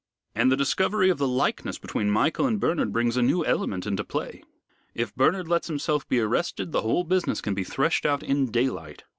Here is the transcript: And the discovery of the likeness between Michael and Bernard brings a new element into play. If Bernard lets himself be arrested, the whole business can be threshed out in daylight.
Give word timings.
And 0.33 0.51
the 0.51 0.57
discovery 0.57 1.11
of 1.11 1.19
the 1.19 1.27
likeness 1.27 1.77
between 1.77 2.09
Michael 2.09 2.47
and 2.47 2.59
Bernard 2.59 2.91
brings 2.91 3.17
a 3.17 3.21
new 3.21 3.45
element 3.45 3.85
into 3.85 4.03
play. 4.03 4.41
If 4.95 5.13
Bernard 5.13 5.47
lets 5.47 5.67
himself 5.67 6.09
be 6.09 6.19
arrested, 6.19 6.71
the 6.71 6.81
whole 6.81 7.03
business 7.03 7.39
can 7.39 7.53
be 7.53 7.63
threshed 7.63 8.03
out 8.07 8.23
in 8.23 8.49
daylight. 8.49 9.03